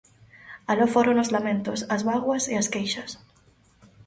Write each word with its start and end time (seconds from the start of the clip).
Aló 0.71 0.85
foron 0.95 1.21
os 1.23 1.31
lamentos, 1.35 1.79
as 1.95 2.01
bágoas 2.09 2.43
e 2.53 2.55
as 2.61 2.67
queixas. 2.73 3.11